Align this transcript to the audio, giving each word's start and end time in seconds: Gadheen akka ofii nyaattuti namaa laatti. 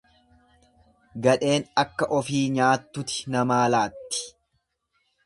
Gadheen 1.27 1.67
akka 1.83 2.07
ofii 2.19 2.41
nyaattuti 2.55 3.21
namaa 3.37 3.63
laatti. 3.75 4.25